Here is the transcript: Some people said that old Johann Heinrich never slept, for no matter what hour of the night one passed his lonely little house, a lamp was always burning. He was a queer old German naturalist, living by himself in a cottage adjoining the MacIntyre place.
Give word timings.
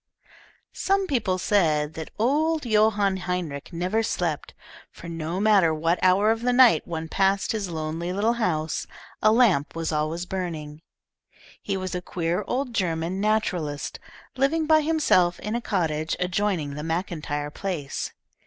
Some 0.73 1.05
people 1.05 1.37
said 1.37 1.93
that 1.93 2.09
old 2.17 2.65
Johann 2.65 3.17
Heinrich 3.17 3.71
never 3.71 4.01
slept, 4.01 4.55
for 4.89 5.07
no 5.07 5.39
matter 5.39 5.75
what 5.75 5.99
hour 6.01 6.31
of 6.31 6.41
the 6.41 6.51
night 6.51 6.87
one 6.87 7.07
passed 7.07 7.51
his 7.51 7.69
lonely 7.69 8.11
little 8.11 8.33
house, 8.41 8.87
a 9.21 9.31
lamp 9.31 9.75
was 9.75 9.91
always 9.91 10.25
burning. 10.25 10.81
He 11.61 11.77
was 11.77 11.93
a 11.93 12.01
queer 12.01 12.43
old 12.47 12.73
German 12.73 13.19
naturalist, 13.21 13.99
living 14.35 14.65
by 14.65 14.81
himself 14.81 15.39
in 15.39 15.53
a 15.53 15.61
cottage 15.61 16.15
adjoining 16.19 16.73
the 16.73 16.83
MacIntyre 16.83 17.51
place. 17.51 18.11